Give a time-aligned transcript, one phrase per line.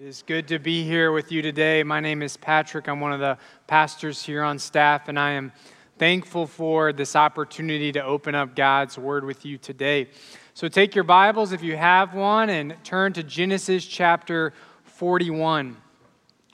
[0.00, 1.84] It is good to be here with you today.
[1.84, 2.88] My name is Patrick.
[2.88, 5.52] I'm one of the pastors here on staff, and I am
[5.98, 10.08] thankful for this opportunity to open up God's Word with you today.
[10.52, 14.52] So take your Bibles, if you have one, and turn to Genesis chapter
[14.82, 15.76] 41.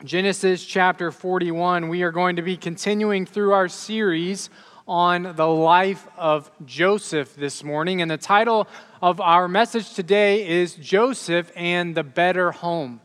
[0.04, 1.88] Genesis chapter 41.
[1.88, 4.50] We are going to be continuing through our series
[4.86, 8.68] on the life of Joseph this morning, and the title
[9.00, 13.00] of our message today is Joseph and the Better Home.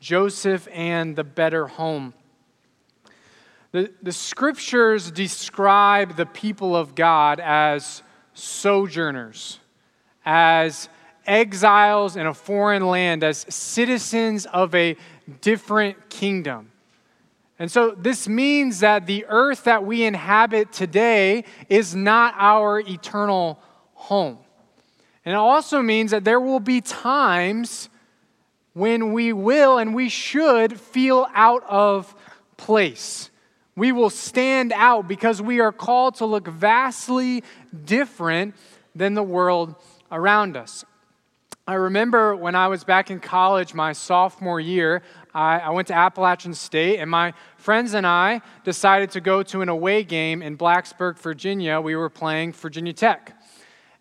[0.00, 2.14] Joseph and the better home.
[3.72, 9.60] The, the scriptures describe the people of God as sojourners,
[10.24, 10.88] as
[11.26, 14.96] exiles in a foreign land, as citizens of a
[15.40, 16.72] different kingdom.
[17.58, 23.58] And so this means that the earth that we inhabit today is not our eternal
[23.94, 24.38] home.
[25.24, 27.90] And it also means that there will be times
[28.78, 32.14] when we will and we should feel out of
[32.56, 33.28] place.
[33.74, 37.42] We will stand out because we are called to look vastly
[37.84, 38.54] different
[38.94, 39.74] than the world
[40.10, 40.84] around us.
[41.66, 45.02] I remember when I was back in college, my sophomore year,
[45.34, 49.60] I, I, went to Appalachian State, and my friends and I decided to go to
[49.60, 51.80] an away game in Blacksburg, Virginia.
[51.80, 53.38] We were playing Virginia Tech.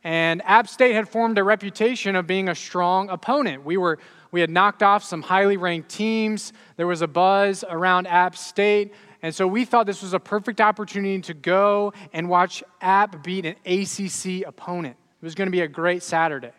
[0.03, 3.65] And App State had formed a reputation of being a strong opponent.
[3.65, 3.99] We were
[4.31, 6.53] we had knocked off some highly ranked teams.
[6.75, 8.93] There was a buzz around App State.
[9.21, 13.45] And so we thought this was a perfect opportunity to go and watch App beat
[13.45, 14.95] an ACC opponent.
[15.21, 16.51] It was going to be a great Saturday.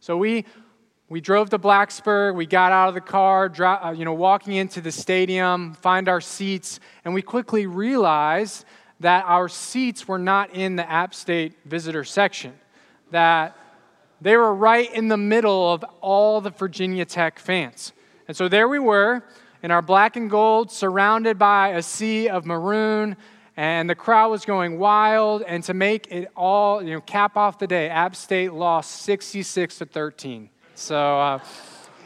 [0.00, 0.44] So we,
[1.08, 2.34] we drove to Blacksburg.
[2.34, 6.08] We got out of the car, dro- uh, you know, walking into the stadium, find
[6.08, 8.64] our seats, and we quickly realized
[9.00, 12.52] that our seats were not in the App State visitor section.
[13.10, 13.56] That
[14.20, 17.92] they were right in the middle of all the Virginia Tech fans.
[18.26, 19.22] And so there we were
[19.62, 23.16] in our black and gold, surrounded by a sea of maroon,
[23.56, 25.42] and the crowd was going wild.
[25.42, 29.78] And to make it all, you know, cap off the day, App State lost 66
[29.78, 30.50] to 13.
[30.74, 31.38] So uh,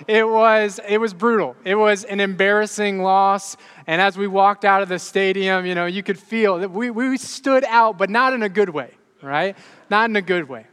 [0.08, 1.56] it was it was brutal.
[1.64, 3.56] It was an embarrassing loss.
[3.86, 6.90] And as we walked out of the stadium, you know, you could feel that we,
[6.90, 9.56] we stood out, but not in a good way, right?
[9.90, 10.66] Not in a good way.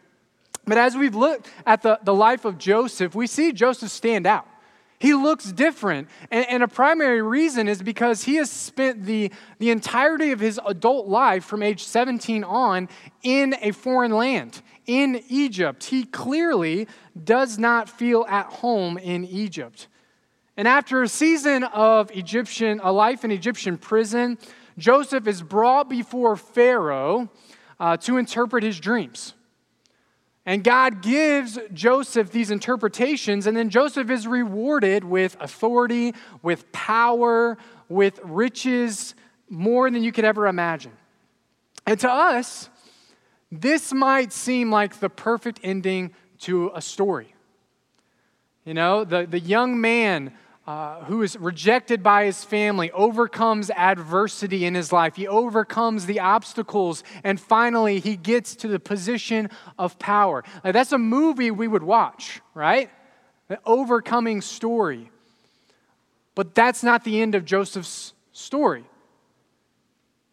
[0.69, 4.47] But as we've looked at the, the life of Joseph, we see Joseph stand out.
[4.99, 6.09] He looks different.
[6.29, 10.59] And, and, a primary reason is because he has spent the, the entirety of his
[10.65, 12.89] adult life from age 17 on
[13.23, 15.85] in a foreign land, in Egypt.
[15.85, 16.87] He clearly
[17.21, 19.87] does not feel at home in Egypt.
[20.57, 24.37] And after a season of Egyptian, a life in Egyptian prison,
[24.77, 27.31] Joseph is brought before Pharaoh
[27.79, 29.33] uh, to interpret his dreams.
[30.49, 37.55] And God gives Joseph these interpretations, and then Joseph is rewarded with authority, with power,
[37.87, 39.13] with riches,
[39.47, 40.93] more than you could ever imagine.
[41.85, 42.67] And to us,
[43.51, 47.35] this might seem like the perfect ending to a story.
[48.65, 50.33] You know, the, the young man
[50.67, 55.15] uh, who is rejected by his family, overcomes adversity in his life.
[55.15, 59.49] He overcomes the obstacles, and finally, he gets to the position
[59.79, 60.43] of power.
[60.63, 62.89] Like, that's a movie we would watch, right?
[63.49, 65.09] An overcoming story.
[66.35, 68.85] But that's not the end of Joseph's story.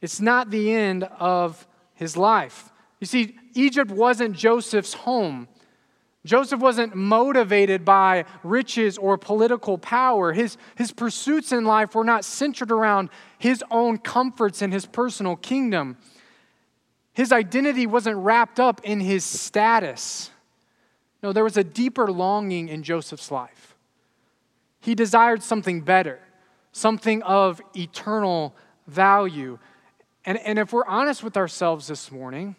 [0.01, 2.71] It's not the end of his life.
[3.01, 5.49] You see, Egypt wasn't Joseph's home.
[6.27, 10.33] Joseph wasn't motivated by riches or political power.
[10.33, 15.37] His, his pursuits in life were not centered around his own comforts and his personal
[15.37, 15.97] kingdom.
[17.13, 20.31] His identity wasn't wrapped up in his status.
[21.23, 23.75] No, there was a deeper longing in Joseph's life.
[24.81, 26.21] He desired something better,
[26.73, 28.55] something of eternal
[28.87, 29.59] value.
[30.25, 32.57] And, and if we're honest with ourselves this morning,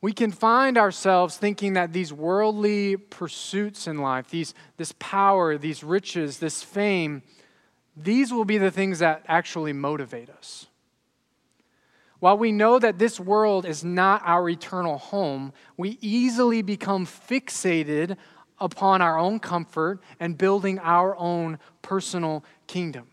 [0.00, 5.82] we can find ourselves thinking that these worldly pursuits in life, these, this power, these
[5.82, 7.22] riches, this fame,
[7.96, 10.66] these will be the things that actually motivate us.
[12.20, 18.16] While we know that this world is not our eternal home, we easily become fixated
[18.60, 23.08] upon our own comfort and building our own personal kingdom.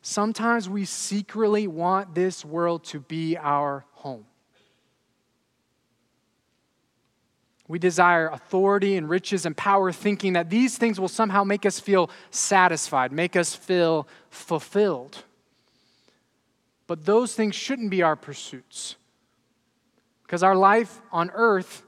[0.00, 4.24] Sometimes we secretly want this world to be our home.
[7.68, 11.80] We desire authority and riches and power, thinking that these things will somehow make us
[11.80, 15.24] feel satisfied, make us feel fulfilled.
[16.86, 18.96] But those things shouldn't be our pursuits.
[20.22, 21.82] Because our life on earth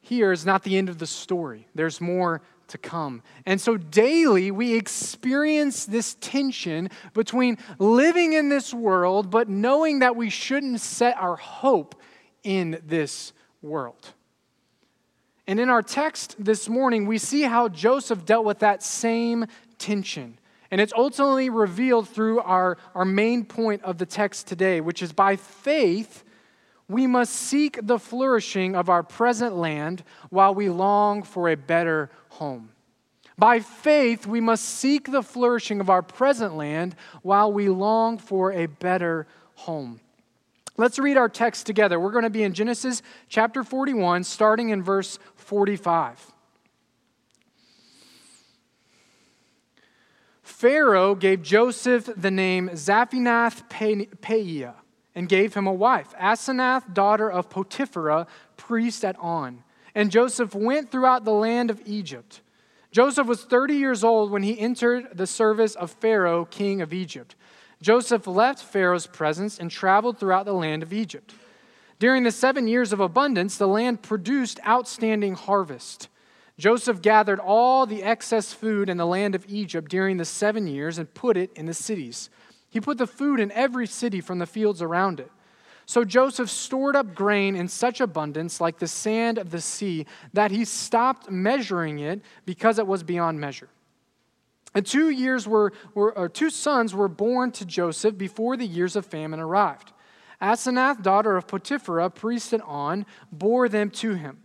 [0.00, 3.22] here is not the end of the story, there's more to come.
[3.44, 10.16] And so daily we experience this tension between living in this world, but knowing that
[10.16, 11.94] we shouldn't set our hope
[12.42, 14.14] in this world.
[15.46, 19.46] And in our text this morning, we see how Joseph dealt with that same
[19.78, 20.38] tension.
[20.70, 25.12] And it's ultimately revealed through our, our main point of the text today, which is
[25.12, 26.24] by faith,
[26.88, 32.10] we must seek the flourishing of our present land while we long for a better
[32.30, 32.70] home.
[33.36, 38.52] By faith, we must seek the flourishing of our present land while we long for
[38.52, 40.00] a better home.
[40.76, 42.00] Let's read our text together.
[42.00, 46.32] We're going to be in Genesis chapter 41, starting in verse 45.
[50.42, 54.74] Pharaoh gave Joseph the name Zaphenath Paneah
[55.14, 58.26] and gave him a wife, Asenath, daughter of Potiphera,
[58.56, 59.62] priest at On.
[59.94, 62.40] And Joseph went throughout the land of Egypt.
[62.90, 67.34] Joseph was 30 years old when he entered the service of Pharaoh, king of Egypt.
[67.82, 71.34] Joseph left Pharaoh's presence and traveled throughout the land of Egypt.
[71.98, 76.08] During the seven years of abundance, the land produced outstanding harvest.
[76.58, 80.98] Joseph gathered all the excess food in the land of Egypt during the seven years
[80.98, 82.30] and put it in the cities.
[82.68, 85.30] He put the food in every city from the fields around it.
[85.86, 90.50] So Joseph stored up grain in such abundance, like the sand of the sea, that
[90.50, 93.68] he stopped measuring it because it was beyond measure.
[94.74, 99.06] And two years were, were two sons were born to Joseph before the years of
[99.06, 99.92] famine arrived.
[100.44, 104.42] Asenath, daughter of Potiphera, priest at On, bore them to him.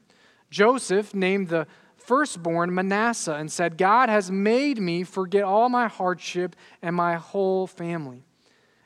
[0.50, 1.68] Joseph named the
[1.98, 7.68] firstborn Manasseh and said, God has made me forget all my hardship and my whole
[7.68, 8.24] family.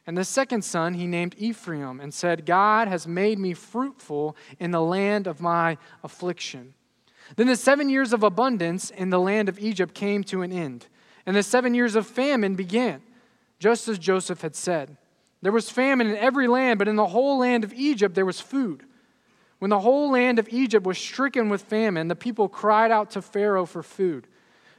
[0.06, 4.72] And the second son he named Ephraim and said, God has made me fruitful in
[4.72, 6.74] the land of my affliction.
[7.38, 10.88] Then the seven years of abundance in the land of Egypt came to an end,
[11.26, 13.02] and the seven years of famine began,
[13.60, 14.98] just as Joseph had said.
[15.44, 18.40] There was famine in every land, but in the whole land of Egypt there was
[18.40, 18.86] food.
[19.60, 23.22] When the whole land of Egypt was stricken with famine, the people cried out to
[23.22, 24.28] Pharaoh for food.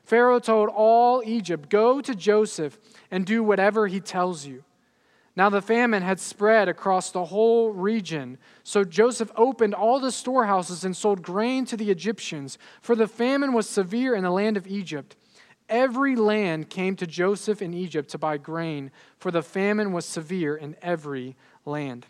[0.05, 2.79] Pharaoh told all Egypt, Go to Joseph
[3.11, 4.65] and do whatever he tells you.
[5.37, 8.39] Now the famine had spread across the whole region.
[8.63, 13.53] So Joseph opened all the storehouses and sold grain to the Egyptians, for the famine
[13.53, 15.15] was severe in the land of Egypt.
[15.69, 20.57] Every land came to Joseph in Egypt to buy grain, for the famine was severe
[20.57, 22.07] in every land.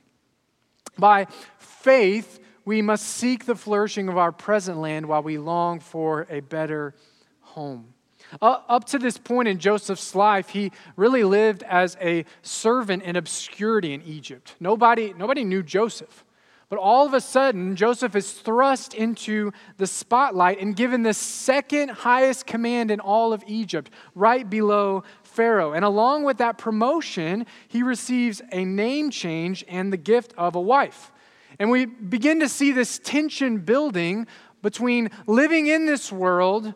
[0.98, 1.26] By
[1.58, 6.40] faith, we must seek the flourishing of our present land while we long for a
[6.40, 6.94] better
[7.40, 7.94] home.
[8.40, 13.16] Uh, up to this point in Joseph's life, he really lived as a servant in
[13.16, 14.54] obscurity in Egypt.
[14.58, 16.24] Nobody, nobody knew Joseph.
[16.69, 21.90] But all of a sudden, Joseph is thrust into the spotlight and given the second
[21.90, 25.72] highest command in all of Egypt, right below Pharaoh.
[25.72, 30.61] And along with that promotion, he receives a name change and the gift of a
[30.61, 31.12] wife.
[31.58, 34.26] And we begin to see this tension building
[34.62, 36.75] between living in this world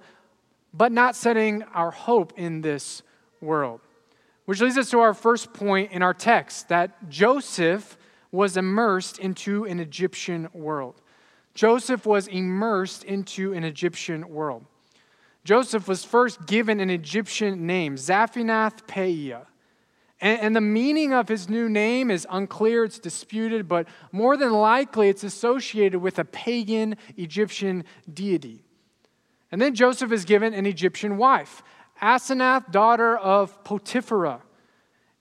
[0.73, 3.03] but not setting our hope in this
[3.41, 3.81] world.
[4.45, 7.98] Which leads us to our first point in our text that Joseph
[8.31, 11.01] was immersed into an Egyptian world.
[11.55, 14.65] Joseph was immersed into an Egyptian world.
[15.45, 19.47] Joseph was first given an Egyptian name, Zaphenath Paneah.
[20.21, 24.53] And, and, the meaning of his new name is unclear, it's disputed, but more than
[24.53, 28.65] likely it's associated with a pagan Egyptian deity.
[29.53, 31.63] And then Joseph is given an Egyptian wife,
[32.03, 34.41] Asenath, daughter of Potiphera.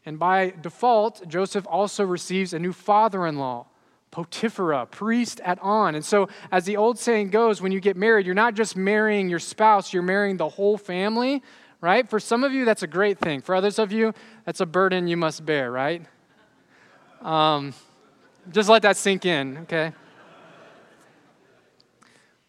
[0.07, 3.67] And by default, Joseph also receives a new father in law,
[4.11, 5.95] Potiphera, priest at On.
[5.95, 9.27] And so, as the old saying goes, when you get married, you're not just marrying
[9.27, 11.43] your spouse, you're marrying the whole family
[11.81, 12.09] right?
[12.09, 13.41] For some of you, that's a great thing.
[13.41, 14.13] For others of you,
[14.45, 16.03] that's a burden you must bear, right?
[17.21, 17.73] Um,
[18.51, 19.93] just let that sink in, okay?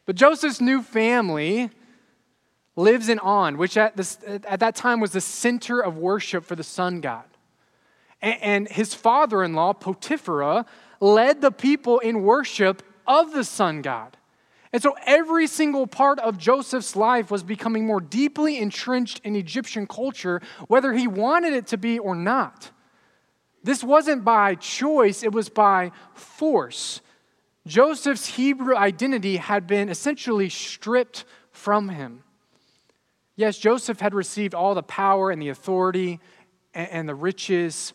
[0.07, 1.71] But Joseph's new family
[2.77, 6.55] lives in On, which at, this, at that time was the center of worship for
[6.55, 7.25] the sun god.
[8.21, 10.67] And, his father in law, Potiphera,
[11.01, 14.17] led the people in worship of the sun god.
[14.73, 19.87] And so every single part of Joseph's life was becoming more deeply entrenched in Egyptian
[19.87, 22.71] culture, whether he wanted it to be or not.
[23.63, 27.01] This wasn't by choice, it was by force.
[27.67, 32.23] Joseph's Hebrew identity had been essentially stripped from him.
[33.37, 36.19] Yes, Joseph had received all the power and the authority
[36.75, 37.93] and, the riches,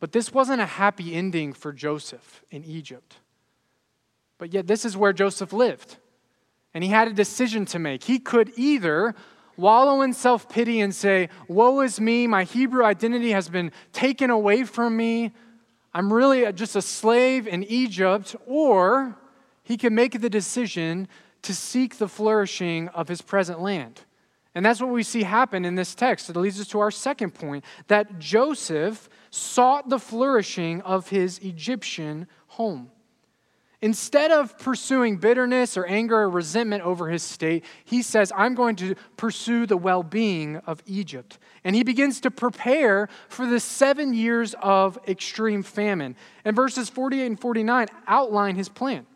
[0.00, 3.16] but this wasn't a happy ending for Joseph in Egypt.
[4.38, 5.96] But yet, this is where Joseph lived.
[6.72, 8.04] And he had a decision to make.
[8.04, 9.14] He could either
[9.56, 14.30] wallow in self pity and say, Woe is me, my Hebrew identity has been taken
[14.30, 15.32] away from me.
[15.92, 18.36] I'm really just a slave in Egypt.
[18.46, 19.16] Or
[19.64, 21.08] he could make the decision
[21.42, 24.02] to seek the flourishing of his present land.
[24.58, 26.28] And that's what we see happen in this text.
[26.28, 32.26] It leads us to our second point that Joseph sought the flourishing of his Egyptian
[32.48, 32.90] home.
[33.82, 38.74] Instead of pursuing bitterness or anger or resentment over his state, he says, I'm going
[38.76, 41.38] to pursue the well being of Egypt.
[41.62, 46.16] And he begins to prepare for the seven years of extreme famine.
[46.44, 49.06] And verses 48 and 49 outline his plan.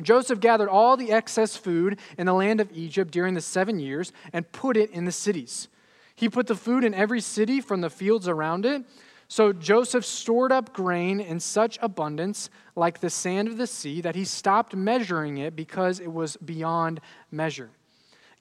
[0.00, 4.12] Joseph gathered all the excess food in the land of Egypt during the seven years
[4.32, 5.68] and put it in the cities.
[6.14, 8.84] He put the food in every city from the fields around it.
[9.28, 14.14] So Joseph stored up grain in such abundance, like the sand of the sea, that
[14.14, 17.70] he stopped measuring it because it was beyond measure.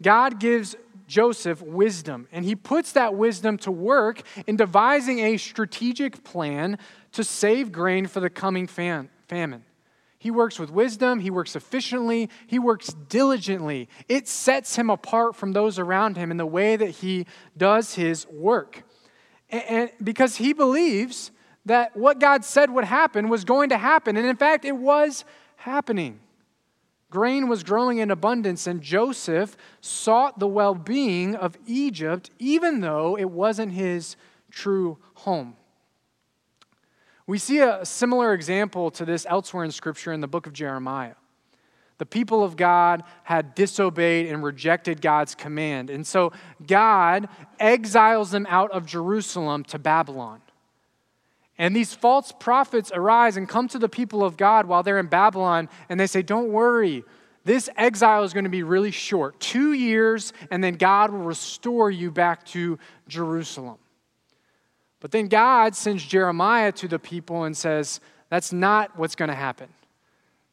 [0.02, 0.76] God gives
[1.08, 6.78] Joseph wisdom, and he puts that wisdom to work in devising a strategic plan
[7.14, 9.64] to save grain for the coming famine.
[10.22, 13.90] He works with wisdom, he works efficiently, he works diligently.
[14.08, 17.26] It sets him apart from those around him in the way that he
[17.58, 18.84] does his work.
[19.50, 21.32] And, because he believes
[21.66, 24.16] that what God said would happen was going to happen.
[24.16, 25.26] And in fact, it was
[25.56, 26.20] happening.
[27.10, 33.18] Grain was growing in abundance, and Joseph sought the well being of Egypt, even though
[33.18, 34.16] it wasn't his
[34.52, 35.56] true home.
[37.32, 41.16] We see a similar example to this elsewhere in Scripture in the book of Jeremiah.
[41.98, 45.90] The people of God had disobeyed and rejected God's command.
[45.90, 46.34] And so
[46.68, 50.42] God exiles them out of Jerusalem to Babylon.
[51.58, 55.08] And these false prophets arise and come to the people of God while they're in
[55.08, 57.06] Babylon, and they say, Don't worry,
[57.46, 61.90] this exile is going to be really short two years, and then God will restore
[61.90, 63.78] you back to Jerusalem.
[65.02, 69.36] But then God sends Jeremiah to the people and says, That's not what's going to
[69.36, 69.68] happen.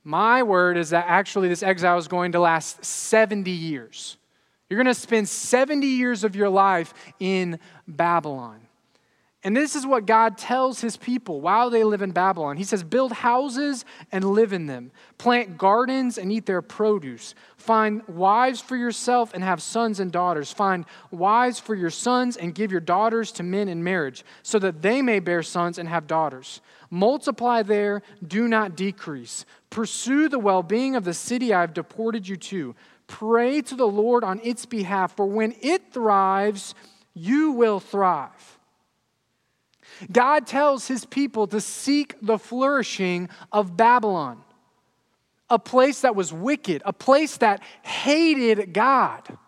[0.03, 4.17] My word is that actually this exile is going to last 70 years.
[4.69, 8.61] You're going to spend 70 years of your life in Babylon.
[9.45, 12.57] And this is what God tells his people while they live in Babylon.
[12.57, 18.03] He says, Build houses and live in them, plant gardens and eat their produce, find
[18.09, 22.73] wives for yourself and have sons and daughters, find wives for your sons and give
[22.73, 26.61] your daughters to men in marriage, so that they may bear sons and have daughters.
[26.91, 29.47] Multiply there, do not decrease.
[29.71, 32.75] Pursue the well being of the city I have deported you to.
[33.07, 36.75] Pray to the Lord on its behalf, for when it thrives,
[37.15, 38.58] you will thrive.
[40.11, 44.43] God tells his people to seek the flourishing of Babylon,
[45.51, 49.39] a place that was wicked, a place that hated God.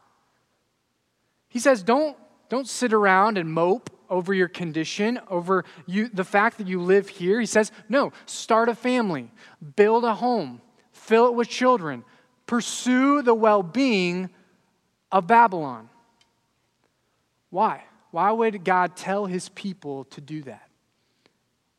[1.48, 2.16] He says, don't,
[2.48, 7.08] don't sit around and mope over your condition, over you, the fact that you live
[7.08, 7.38] here.
[7.38, 9.30] He says, no, start a family,
[9.76, 10.60] build a home,
[10.92, 12.04] fill it with children,
[12.46, 14.30] pursue the well being
[15.12, 15.88] of Babylon.
[17.50, 17.84] Why?
[18.10, 20.68] Why would God tell his people to do that?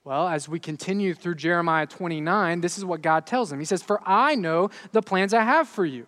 [0.04, 3.60] Well, as we continue through Jeremiah 29, this is what God tells them.
[3.60, 6.08] He says, For I know the plans I have for you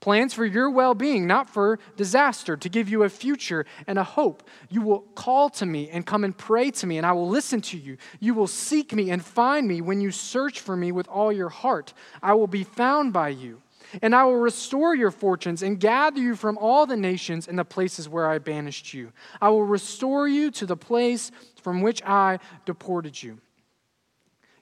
[0.00, 4.04] plans for your well being, not for disaster, to give you a future and a
[4.04, 4.42] hope.
[4.68, 7.60] You will call to me and come and pray to me, and I will listen
[7.62, 7.98] to you.
[8.18, 11.50] You will seek me and find me when you search for me with all your
[11.50, 11.92] heart.
[12.22, 13.62] I will be found by you.
[14.02, 17.64] And I will restore your fortunes and gather you from all the nations and the
[17.64, 19.12] places where I banished you.
[19.40, 21.30] I will restore you to the place
[21.62, 23.38] from which I deported you.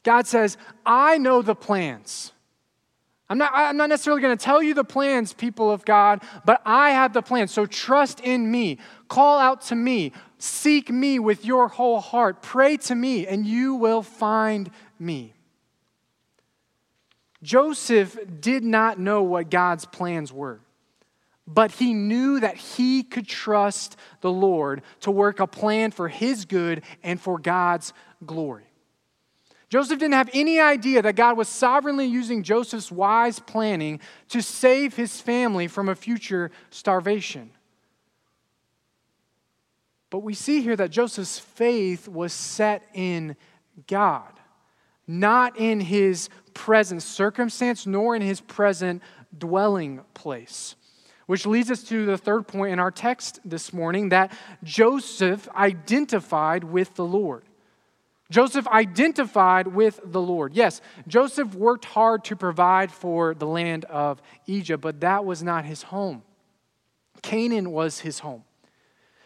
[0.03, 0.57] God says,
[0.87, 2.33] I know the plans.
[3.31, 6.63] I'm not, I'm not necessarily going to tell you the plans, people of God, but
[6.65, 7.53] I have the plans.
[7.53, 8.79] So trust in me.
[9.09, 10.13] Call out to me.
[10.39, 12.41] Seek me with your whole heart.
[12.41, 15.35] Pray to me, and you will find me.
[17.43, 20.61] Joseph did not know what God's plans were,
[21.47, 26.45] but he knew that he could trust the Lord to work a plan for his
[26.45, 27.93] good and for God's
[28.25, 28.65] glory.
[29.69, 34.97] Joseph didn't have any idea that God was sovereignly using Joseph's wise planning to save
[34.97, 37.51] his family from a future starvation.
[40.11, 43.37] But we see here that Joseph's faith was set in
[43.87, 44.38] God,
[45.09, 49.03] not in his present circumstance nor in his present
[49.37, 50.77] dwelling place.
[51.27, 56.65] Which leads us to the third point in our text this morning that Joseph identified
[56.65, 57.45] with the Lord.
[58.31, 60.55] Joseph identified with the Lord.
[60.55, 65.65] Yes, Joseph worked hard to provide for the land of Egypt, but that was not
[65.65, 66.23] his home.
[67.23, 68.45] Canaan was his home.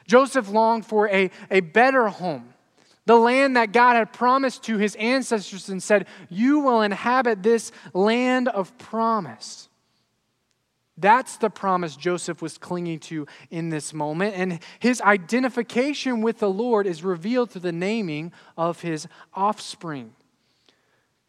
[0.07, 2.55] Joseph longed for a, a better home,
[3.05, 7.73] the land that God had promised to his ancestors and said, You will inhabit this
[7.93, 9.69] land of promise.
[10.97, 14.37] That's the promise Joseph was clinging to in this moment.
[14.37, 20.13] And his identification with the Lord is revealed through the naming of his offspring.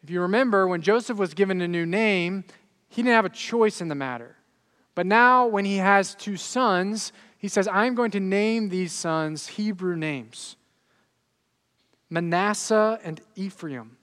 [0.04, 2.44] If you remember, when Joseph was given a new name,
[2.90, 4.36] he didn't have a choice in the matter.
[4.96, 9.48] But now, when he has two sons, he says, I'm going to name these sons
[9.48, 10.56] Hebrew names
[12.14, 13.98] Manasseh and Ephraim.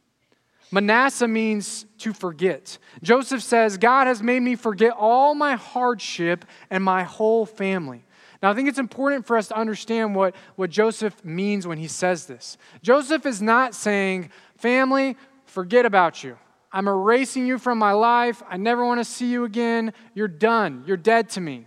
[0.73, 2.76] Manasseh means to forget.
[3.05, 8.05] Joseph says, God has made me forget all my hardship and my whole family.
[8.43, 11.87] Now, I think it's important for us to understand what, what Joseph means when he
[11.87, 12.59] says this.
[12.83, 16.37] Joseph is not saying, Family, forget about you.
[16.73, 18.43] I'm erasing you from my life.
[18.49, 19.93] I never want to see you again.
[20.14, 20.83] You're done.
[20.85, 21.67] You're dead to me.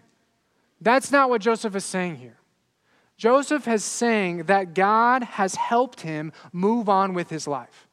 [0.82, 2.38] That's not what Joseph is saying here.
[3.24, 7.88] Joseph is saying that God has helped him move on with his life.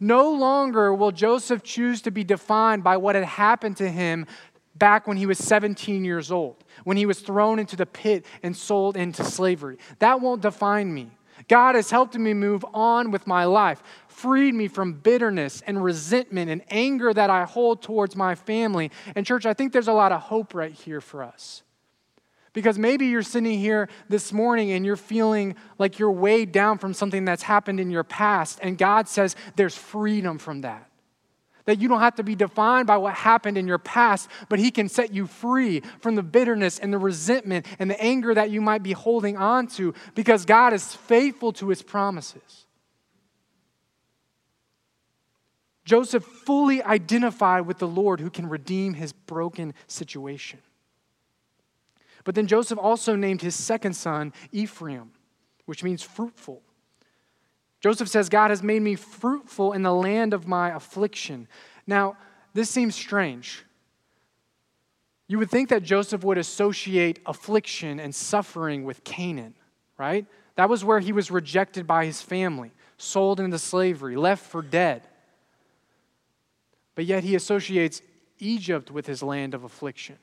[0.00, 4.26] No longer will Joseph choose to be defined by what had happened to him
[4.74, 8.56] back when he was 17 years old, when he was thrown into the pit and
[8.56, 9.78] sold into slavery.
[10.00, 11.12] That won't define me.
[11.46, 16.50] God has helped me move on with my life, freed me from bitterness and resentment
[16.50, 18.90] and anger that I hold towards my family.
[19.14, 21.62] And, church, I think there's a lot of hope right here for us.
[22.54, 26.94] Because maybe you're sitting here this morning and you're feeling like you're weighed down from
[26.94, 30.88] something that's happened in your past, and God says there's freedom from that.
[31.66, 34.70] That you don't have to be defined by what happened in your past, but He
[34.70, 38.60] can set you free from the bitterness and the resentment and the anger that you
[38.60, 42.64] might be holding on to because God is faithful to His promises.
[45.84, 50.60] Joseph fully identified with the Lord who can redeem his broken situation.
[52.24, 55.12] But then Joseph also named his second son Ephraim,
[55.66, 56.62] which means fruitful.
[57.80, 61.46] Joseph says, God has made me fruitful in the land of my affliction.
[61.86, 62.16] Now,
[62.54, 63.62] this seems strange.
[65.28, 69.54] You would think that Joseph would associate affliction and suffering with Canaan,
[69.98, 70.26] right?
[70.56, 75.02] That was where he was rejected by his family, sold into slavery, left for dead.
[76.94, 78.00] But yet he associates
[78.38, 80.16] Egypt with his land of affliction.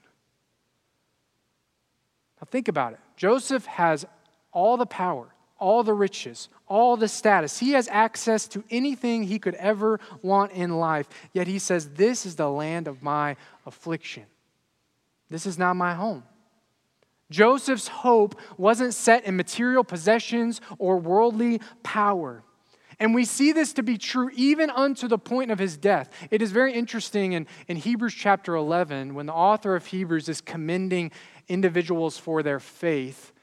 [2.42, 3.00] Now, think about it.
[3.16, 4.06] Joseph has
[4.52, 5.28] all the power,
[5.60, 7.60] all the riches, all the status.
[7.60, 11.08] He has access to anything he could ever want in life.
[11.34, 14.26] Yet he says, This is the land of my affliction.
[15.30, 16.24] This is not my home.
[17.30, 22.44] Joseph's hope wasn't set in material possessions or worldly power.
[23.02, 26.12] And we see this to be true even unto the point of his death.
[26.30, 30.40] It is very interesting in, in Hebrews chapter 11, when the author of Hebrews is
[30.40, 31.12] commending
[31.52, 33.34] individuals for their faith,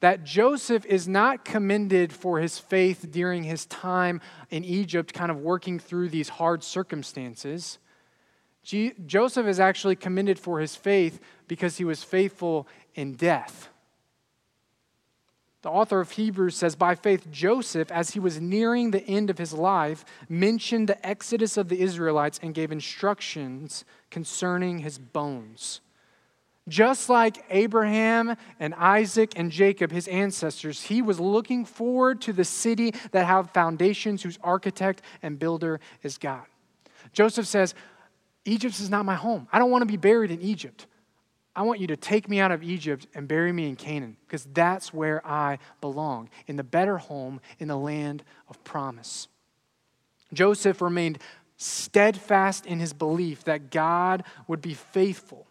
[0.00, 5.40] that Joseph is not commended for his faith during his time in Egypt, kind of
[5.40, 7.78] working through these hard circumstances.
[8.62, 13.70] G- Joseph is actually commended for his faith because he was faithful in death.
[15.62, 19.38] The author of Hebrews says, By faith, Joseph, as he was nearing the end of
[19.38, 25.80] his life, mentioned the exodus of the Israelites and gave instructions concerning his bones.
[26.68, 32.44] Just like Abraham and Isaac and Jacob, his ancestors, he was looking forward to the
[32.44, 36.42] city that have foundations, whose architect and builder is God.
[37.12, 37.74] Joseph says,
[38.44, 39.46] Egypt is not my home.
[39.52, 40.86] I don't want to be buried in Egypt.
[41.54, 44.44] I want you to take me out of Egypt and bury me in Canaan, because
[44.52, 49.28] that's where I belong, in the better home, in the land of promise.
[50.32, 51.20] Joseph remained
[51.56, 55.45] steadfast in his belief that God would be faithful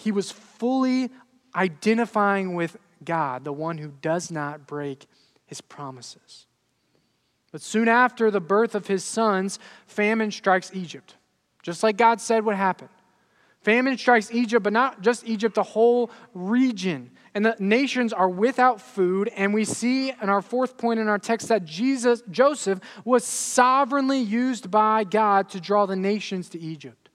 [0.00, 1.10] he was fully
[1.54, 5.06] identifying with God, the one who does not break
[5.46, 6.46] his promises.
[7.52, 11.16] But soon after the birth of his sons, famine strikes Egypt,
[11.62, 12.88] just like God said would happen.
[13.62, 17.10] Famine strikes Egypt, but not just Egypt, the whole region.
[17.34, 19.28] And the nations are without food.
[19.36, 24.18] And we see in our fourth point in our text that Jesus, Joseph, was sovereignly
[24.18, 27.10] used by God to draw the nations to Egypt.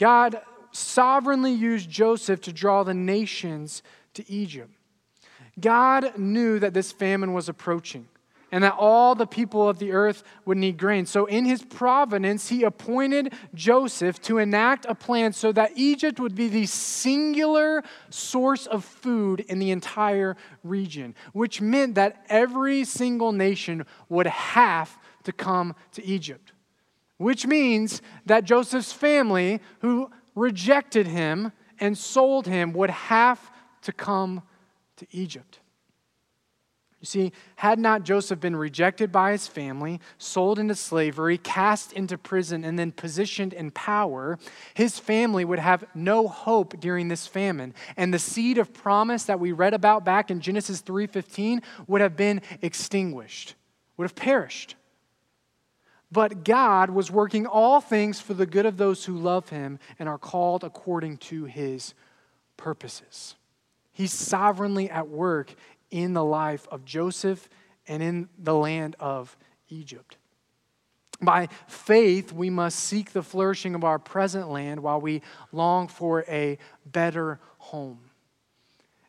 [0.00, 0.40] God
[0.72, 3.82] sovereignly used Joseph to draw the nations
[4.14, 4.72] to Egypt.
[5.60, 8.08] God knew that this famine was approaching.
[8.50, 11.04] and that all the people of the earth would need grain.
[11.04, 16.34] So, in his providence, he appointed Joseph to enact a plan so that Egypt would
[16.34, 23.32] be the singular source of food in the entire region, which meant that every single
[23.32, 26.52] nation would have to come to Egypt.
[27.18, 33.50] Which means that Joseph's family, who rejected him and sold him, would have
[33.82, 34.42] to come
[34.96, 35.60] to Egypt.
[37.00, 42.18] You see, had not Joseph been rejected by his family, sold into slavery, cast into
[42.18, 44.36] prison, and then positioned in power,
[44.74, 47.72] his family would have no hope during this famine.
[47.96, 52.16] And the seed of promise that we read about back in Genesis 3:15 would have
[52.16, 53.54] been extinguished,
[53.96, 54.74] would have perished.
[56.10, 60.08] But God was working all things for the good of those who love him and
[60.08, 61.94] are called according to his
[62.56, 63.36] purposes.
[63.92, 65.54] He's sovereignly at work
[65.90, 67.48] in the life of Joseph
[67.86, 69.36] and in the land of
[69.68, 70.16] Egypt.
[71.20, 76.24] By faith, we must seek the flourishing of our present land while we long for
[76.28, 78.07] a better home.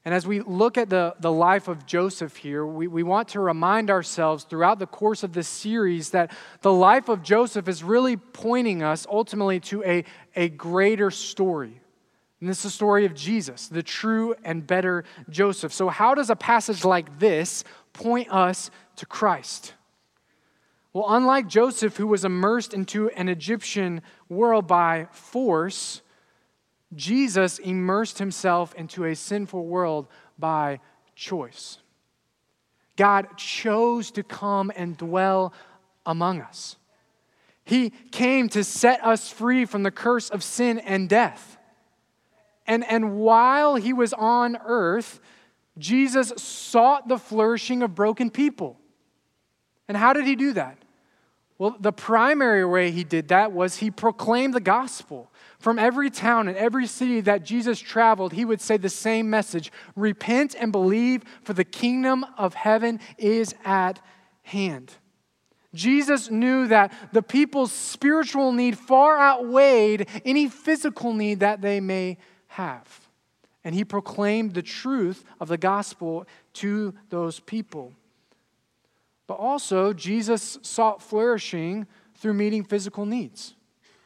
[0.06, 3.40] And as we look at the, the life of Joseph here, we, we want to
[3.40, 6.32] remind ourselves throughout the course of this series that
[6.62, 11.82] the life of Joseph is really pointing us ultimately to a, a greater story.
[12.40, 15.74] And this is the story of Jesus, the true and better Joseph.
[15.74, 19.74] So, how does a passage like this point us to Christ?
[20.94, 26.02] Well, unlike Joseph, who was immersed into an Egyptian world by force,
[26.96, 30.80] Jesus immersed himself into a sinful world by
[31.16, 31.80] choice.
[32.96, 35.54] God chose to come and dwell
[36.06, 36.76] among us.
[37.64, 41.58] He came to set us free from the curse of sin and death.
[42.66, 45.20] And, and while he was on earth,
[45.78, 48.80] Jesus sought the flourishing of broken people.
[49.88, 50.78] And how did he do that?
[51.60, 55.30] Well, the primary way he did that was he proclaimed the gospel.
[55.60, 59.70] From every town and every city that Jesus traveled, he would say the same message
[59.98, 64.02] Repent and believe, for the kingdom of heaven is at
[64.44, 64.94] hand.
[65.76, 72.18] Jesus knew that the people's spiritual need far outweighed any physical need that they may
[72.48, 73.10] have.
[73.66, 77.94] And he proclaimed the truth of the gospel to those people.
[79.30, 83.54] But also, Jesus sought flourishing through meeting physical needs.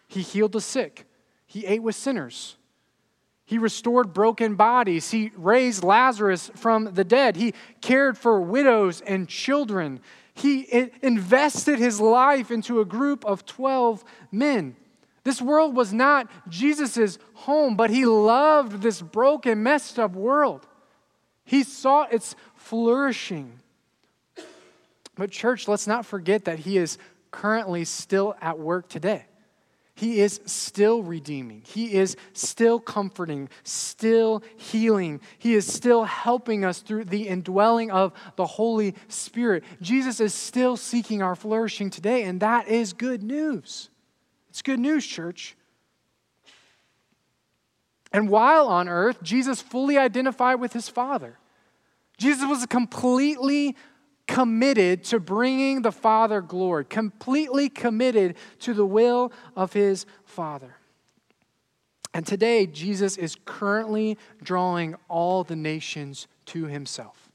[0.09, 1.05] He healed the sick,
[1.47, 2.57] he ate with sinners.
[3.45, 5.12] He restored broken bodies.
[5.12, 7.38] He raised Lazarus from the dead.
[7.38, 10.01] He cared for widows and children.
[10.33, 14.75] He invested his life into a group of 12 men.
[15.23, 20.67] This world was not Jesus' home, but he loved this broken, messed up world.
[21.45, 23.59] He saw its flourishing.
[25.15, 26.97] But, church, let's not forget that he is
[27.32, 29.26] currently still at work today.
[29.95, 31.62] He is still redeeming.
[31.65, 35.21] He is still comforting, still healing.
[35.38, 39.63] He is still helping us through the indwelling of the Holy Spirit.
[39.82, 43.91] Jesus is still seeking our flourishing today, and that is good news.
[44.49, 45.56] It's good news, church.
[48.12, 51.38] And while on earth, Jesus fully identified with his Father.
[52.17, 53.76] Jesus was completely
[54.27, 60.77] committed to bringing the Father glory, completely committed to the will of his Father.
[62.13, 67.31] And today, Jesus is currently drawing all the nations to himself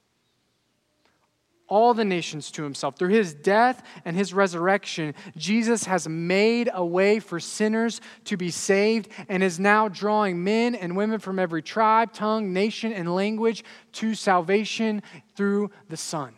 [1.68, 2.96] all the nations to himself.
[2.96, 8.50] Through his death and his resurrection, Jesus has made a way for sinners to be
[8.50, 13.64] saved and is now drawing men and women from every tribe, tongue, nation, and language
[13.92, 15.02] to salvation
[15.36, 16.37] through the Son.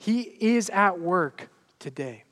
[0.00, 2.24] He is at work today.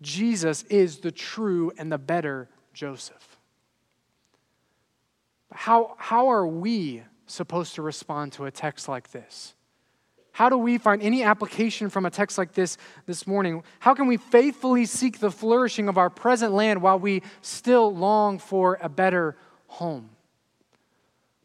[0.00, 3.36] Jesus is the true and the better Joseph.
[5.52, 9.52] How, how are we supposed to respond to a text like this?
[10.32, 13.64] How do we find any application from a text like this this morning?
[13.80, 18.38] How can we faithfully seek the flourishing of our present land while we still long
[18.38, 20.08] for a better home?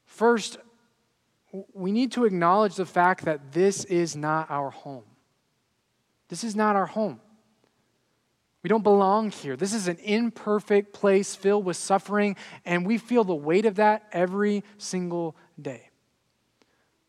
[0.06, 0.58] First,
[1.74, 5.06] we need to acknowledge the fact that this is not our home.
[6.30, 7.22] This is not our home.
[8.64, 9.56] We don't belong here.
[9.56, 14.08] This is an imperfect place filled with suffering, and we feel the weight of that
[14.12, 15.90] every single day.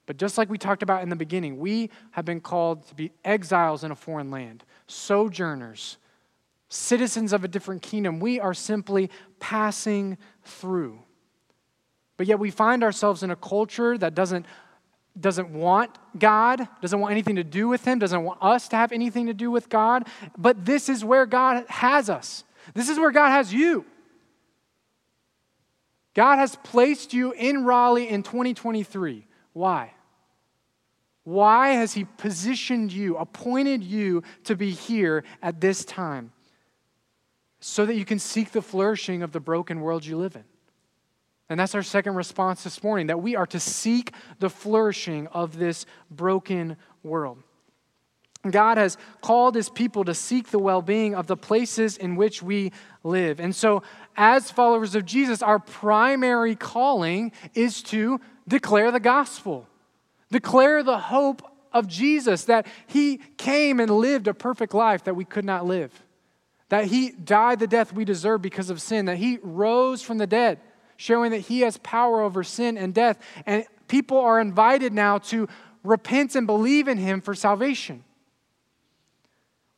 [0.06, 3.12] But just like we talked about in the beginning, we have been called to be
[3.24, 5.98] exiles in a foreign land, sojourners,
[6.68, 8.20] citizens of a different kingdom.
[8.20, 11.00] We are simply passing through.
[12.18, 14.44] But yet we find ourselves in a culture that doesn't
[15.18, 18.92] doesn't want God, doesn't want anything to do with Him, doesn't want us to have
[18.92, 20.06] anything to do with God.
[20.36, 22.44] But this is where God has us.
[22.74, 23.84] This is where God has you.
[26.14, 29.26] God has placed you in Raleigh in 2023.
[29.52, 29.92] Why?
[31.24, 36.32] Why has He positioned you, appointed you to be here at this time?
[37.60, 40.44] So that you can seek the flourishing of the broken world you live in.
[41.48, 45.56] And that's our second response this morning that we are to seek the flourishing of
[45.56, 47.42] this broken world.
[48.48, 52.42] God has called his people to seek the well being of the places in which
[52.42, 53.40] we live.
[53.40, 53.82] And so,
[54.16, 59.66] as followers of Jesus, our primary calling is to declare the gospel,
[60.30, 65.24] declare the hope of Jesus that he came and lived a perfect life that we
[65.24, 65.92] could not live,
[66.68, 70.26] that he died the death we deserve because of sin, that he rose from the
[70.26, 70.60] dead
[70.98, 73.18] showing that he has power over sin and death.
[73.46, 75.48] And people are invited now to
[75.82, 78.04] repent and believe in him for salvation.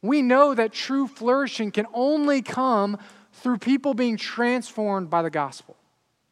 [0.02, 2.98] We know that true flourishing can only come
[3.34, 5.76] through people being transformed by the gospel.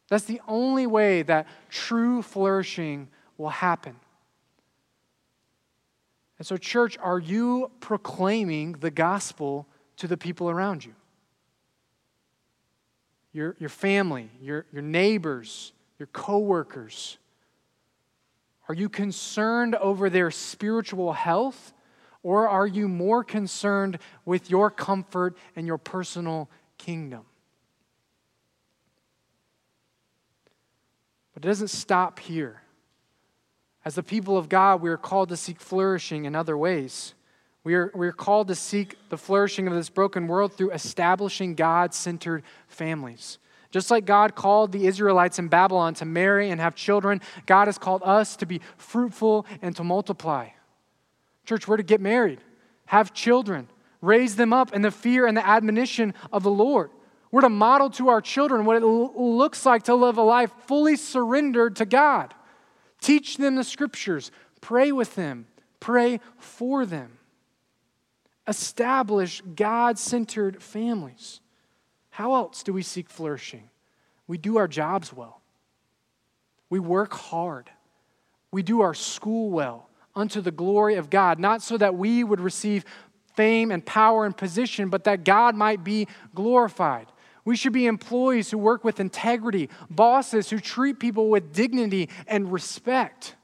[0.09, 3.95] That's the only way that true flourishing will happen.
[6.39, 10.95] And so, church, are you proclaiming the gospel to the people around you?
[13.39, 17.17] Your, your family, your, your neighbors, your coworkers?
[18.67, 21.73] Are you concerned over their spiritual health?
[22.21, 27.21] Or are you more concerned with your comfort and your personal kingdom?
[31.33, 32.61] But it doesn't stop here.
[33.85, 37.13] As the people of God, we are called to seek flourishing in other ways.
[37.63, 41.55] We are, we are called to seek the flourishing of this broken world through establishing
[41.55, 43.37] God centered families.
[43.71, 47.77] Just like God called the Israelites in Babylon to marry and have children, God has
[47.77, 50.49] called us to be fruitful and to multiply.
[51.45, 52.39] Church, we're to get married,
[52.87, 53.67] have children,
[54.01, 56.89] raise them up in the fear and the admonition of the Lord.
[57.31, 60.51] We're to model to our children what it l- looks like to live a life
[60.65, 62.33] fully surrendered to God.
[63.01, 65.45] Teach them the scriptures, pray with them,
[65.79, 67.18] pray for them
[68.49, 71.39] establish God centered families.
[72.09, 73.69] How else do we seek flourishing?
[74.27, 75.41] We do our jobs well,
[76.69, 77.69] we work hard,
[78.51, 82.41] we do our school well unto the glory of God, not so that we would
[82.41, 82.83] receive
[83.35, 87.07] fame and power and position, but that God might be glorified.
[87.45, 92.51] We should be employees who work with integrity, bosses who treat people with dignity and
[92.51, 93.35] respect.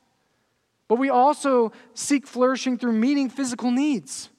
[0.87, 4.29] But we also seek flourishing through meeting physical needs.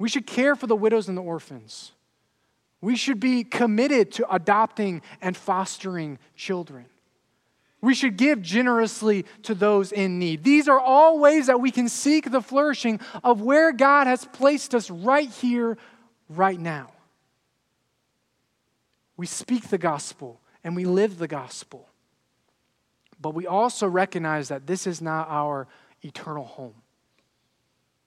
[0.00, 1.92] We should care for the widows and the orphans.
[2.80, 6.86] We should be committed to adopting and fostering children.
[7.82, 10.42] We should give generously to those in need.
[10.42, 14.74] These are all ways that we can seek the flourishing of where God has placed
[14.74, 15.76] us right here,
[16.30, 16.92] right now.
[19.18, 21.86] We speak the gospel and we live the gospel.
[23.20, 25.68] But we also recognize that this is not our
[26.02, 26.76] eternal home.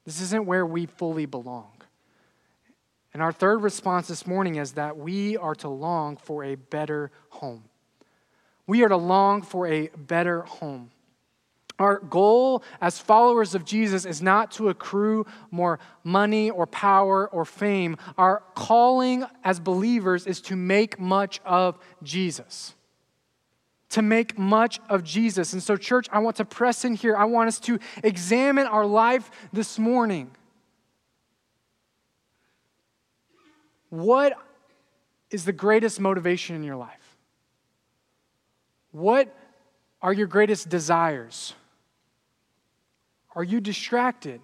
[0.05, 1.69] This isn't where we fully belong.
[3.13, 7.11] And our third response this morning is that we are to long for a better
[7.29, 7.65] home.
[8.65, 10.89] We are to long for a better home.
[11.79, 17.45] Our goal as followers of Jesus is not to accrue more money or power or
[17.45, 17.97] fame.
[18.17, 22.75] Our calling as believers is to make much of Jesus.
[23.89, 25.53] To make much of Jesus.
[25.53, 27.15] And so, church, I want to press in here.
[27.15, 30.31] I want us to examine our life this morning.
[33.93, 34.33] What
[35.29, 37.15] is the greatest motivation in your life?
[38.89, 39.31] What
[40.01, 41.53] are your greatest desires?
[43.35, 44.41] Are you distracted?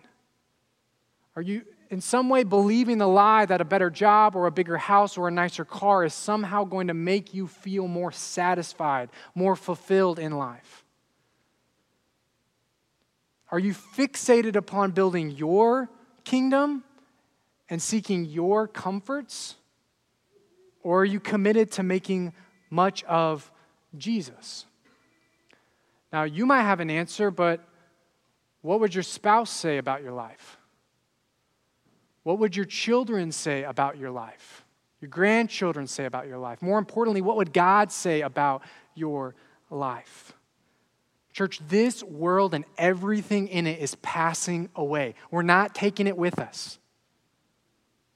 [1.35, 4.77] Are you in some way believing the lie that a better job or a bigger
[4.77, 9.55] house or a nicer car is somehow going to make you feel more satisfied, more
[9.55, 10.85] fulfilled in life?
[13.49, 15.89] Are you fixated upon building your
[16.23, 16.83] kingdom
[17.69, 19.55] and seeking your comforts?
[20.82, 22.34] Or are you committed to making
[22.69, 23.51] much of
[23.97, 24.65] Jesus?
[26.12, 27.63] Now, you might have an answer, but
[28.62, 30.58] what would your spouse say about your life?
[32.23, 34.65] What would your children say about your life?
[35.01, 36.62] Your grandchildren say about your life?
[36.62, 38.63] More importantly, what would God say about
[38.95, 39.36] your
[39.69, 40.34] life?
[41.32, 45.15] Church, this world and everything in it is passing away.
[45.32, 46.79] We're not taking it with us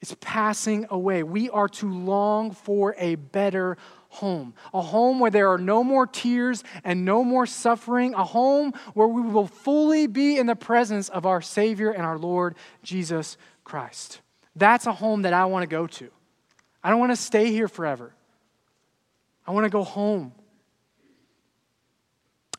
[0.03, 1.23] is passing away.
[1.23, 3.77] We are to long for a better
[4.09, 8.73] home, a home where there are no more tears and no more suffering, a home
[8.93, 13.37] where we will fully be in the presence of our Savior and our Lord Jesus
[13.63, 14.19] Christ.
[14.57, 16.11] That's a home that I want to go to.
[16.83, 18.13] I don't want to stay here forever.
[19.47, 20.33] I want to go home.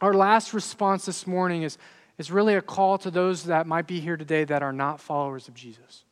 [0.00, 1.76] Our last response this morning is,
[2.16, 5.46] is really a call to those that might be here today that are not followers
[5.46, 6.04] of Jesus.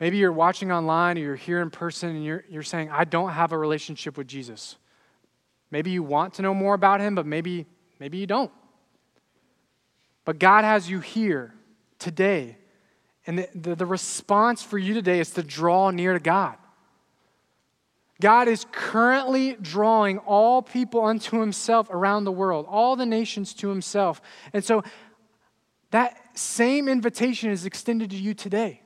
[0.00, 3.30] Maybe you're watching online or you're here in person and you're, you're saying, I don't
[3.30, 4.76] have a relationship with Jesus.
[5.70, 7.66] Maybe you want to know more about him, but maybe,
[7.98, 8.52] maybe you don't.
[10.24, 11.54] But God has you here
[11.98, 12.56] today.
[13.26, 16.56] And the, the, the response for you today is to draw near to God.
[18.20, 23.68] God is currently drawing all people unto himself around the world, all the nations to
[23.68, 24.20] himself.
[24.52, 24.82] And so
[25.90, 28.82] that same invitation is extended to you today.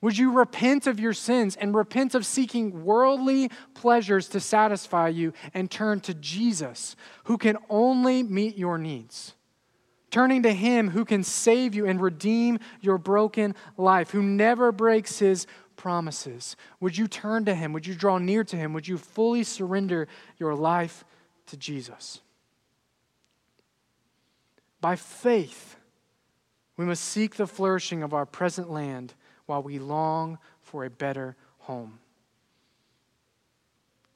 [0.00, 5.32] Would you repent of your sins and repent of seeking worldly pleasures to satisfy you
[5.54, 9.34] and turn to Jesus, who can only meet your needs?
[10.10, 15.18] Turning to Him who can save you and redeem your broken life, who never breaks
[15.18, 16.56] His promises.
[16.80, 17.72] Would you turn to Him?
[17.72, 18.72] Would you draw near to Him?
[18.72, 21.04] Would you fully surrender your life
[21.46, 22.20] to Jesus?
[24.80, 25.76] By faith,
[26.76, 29.14] we must seek the flourishing of our present land
[29.46, 31.98] while we long for a better home.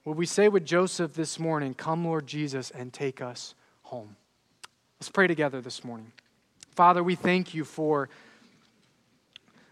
[0.04, 4.16] Will we say with Joseph this morning, Come, Lord Jesus, and take us home?
[4.98, 6.12] Let's pray together this morning.
[6.74, 8.08] Father, we thank you for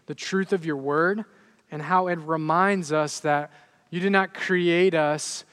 [0.05, 1.25] the truth of your word
[1.71, 3.51] and how it reminds us that
[3.89, 5.45] you did not create us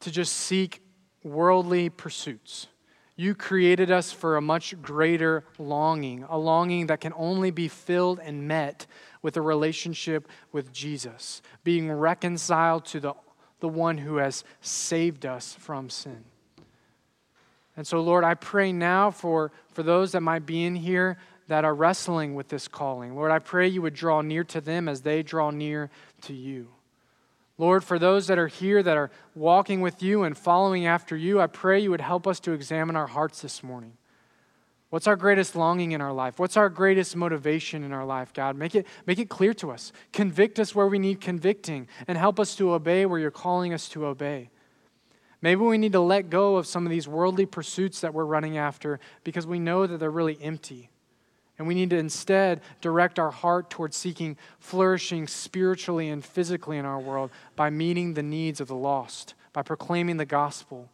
[0.00, 0.82] to just seek
[1.22, 2.68] worldly pursuits.
[3.16, 8.20] You created us for a much greater longing, a longing that can only be filled
[8.20, 8.86] and met
[9.22, 13.14] with a relationship with Jesus, being reconciled to the,
[13.60, 16.24] the one who has saved us from sin.
[17.74, 21.16] And so, Lord, I pray now for, for those that might be in here
[21.48, 23.14] that are wrestling with this calling.
[23.14, 25.90] Lord, I pray you would draw near to them as they draw near
[26.22, 26.68] to you.
[27.58, 31.40] Lord, for those that are here that are walking with you and following after you,
[31.40, 33.96] I pray you would help us to examine our hearts this morning.
[34.90, 36.38] What's our greatest longing in our life?
[36.38, 38.56] What's our greatest motivation in our life, God?
[38.56, 39.92] Make it, make it clear to us.
[40.12, 43.88] Convict us where we need convicting and help us to obey where you're calling us
[43.90, 44.50] to obey.
[45.42, 48.58] Maybe we need to let go of some of these worldly pursuits that we're running
[48.58, 50.90] after because we know that they're really empty.
[51.58, 56.84] And we need to instead direct our heart towards seeking flourishing spiritually and physically in
[56.84, 60.90] our world by meeting the needs of the lost, by proclaiming the gospel,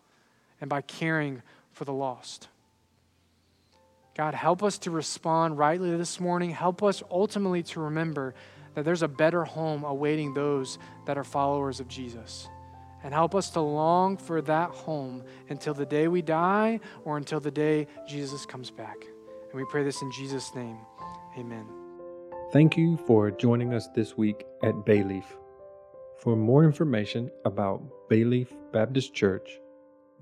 [0.60, 2.48] and by caring for the lost.
[4.14, 6.50] God, help us to respond rightly this morning.
[6.50, 8.34] Help us ultimately to remember
[8.74, 12.48] that there's a better home awaiting those that are followers of Jesus.
[13.02, 17.40] And help us to long for that home until the day we die or until
[17.40, 19.11] the day Jesus comes back.
[19.52, 20.78] And we pray this in Jesus' name.
[21.38, 21.66] Amen.
[22.52, 25.24] Thank you for joining us this week at Bayleaf.
[26.20, 29.60] For more information about Bayleaf Baptist Church,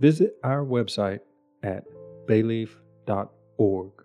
[0.00, 1.20] visit our website
[1.62, 1.84] at
[2.26, 3.99] bayleaf.org.